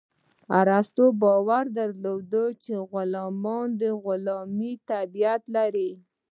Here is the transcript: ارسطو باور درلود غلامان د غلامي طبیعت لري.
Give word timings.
ارسطو 0.59 1.05
باور 1.21 1.65
درلود 1.77 2.31
غلامان 2.91 3.67
د 3.79 3.81
غلامي 4.03 4.73
طبیعت 4.89 5.43
لري. 5.55 5.91